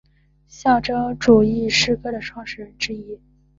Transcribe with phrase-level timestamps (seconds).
[0.47, 3.21] 象征主义诗歌的创始人之一。